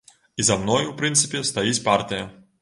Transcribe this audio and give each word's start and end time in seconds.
І 0.35 0.45
за 0.47 0.55
мной, 0.61 0.87
у 0.93 0.95
прынцыпе, 1.01 1.43
стаіць 1.51 1.83
партыя. 1.91 2.25